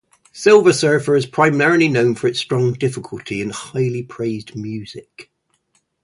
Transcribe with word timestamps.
"Silver 0.33 0.73
Surfer" 0.73 1.15
is 1.15 1.27
primarily 1.27 1.87
known 1.87 2.15
for 2.15 2.25
its 2.27 2.39
strong 2.39 2.73
difficulty 2.73 3.39
and 3.39 3.51
highly 3.51 4.01
praised 4.01 4.55
music. 4.55 5.29